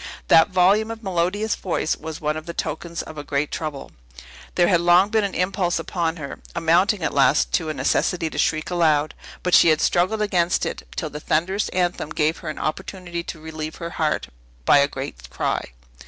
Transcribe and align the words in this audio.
That 0.29 0.49
volume 0.49 0.89
of 0.89 1.03
melodious 1.03 1.53
voice 1.53 1.95
was 1.95 2.19
one 2.19 2.35
of 2.35 2.47
the 2.47 2.55
tokens 2.55 3.03
of 3.03 3.19
a 3.19 3.23
great 3.23 3.51
trouble. 3.51 3.91
There 4.55 4.67
had 4.67 4.81
long 4.81 5.09
been 5.09 5.23
an 5.23 5.35
impulse 5.35 5.77
upon 5.77 6.15
her 6.15 6.39
amounting, 6.55 7.03
at 7.03 7.13
last, 7.13 7.51
to 7.51 7.69
a 7.69 7.73
necessity 7.75 8.27
to 8.27 8.39
shriek 8.39 8.71
aloud; 8.71 9.13
but 9.43 9.53
she 9.53 9.67
had 9.69 9.79
struggled 9.79 10.23
against 10.23 10.65
it, 10.65 10.87
till 10.95 11.11
the 11.11 11.19
thunderous 11.19 11.69
anthem 11.69 12.09
gave 12.09 12.37
her 12.39 12.49
an 12.49 12.57
opportunity 12.57 13.21
to 13.25 13.39
relieve 13.39 13.75
her 13.75 13.91
heart 13.91 14.29
by 14.65 14.79
a 14.79 14.87
great 14.87 15.29
cry. 15.29 15.67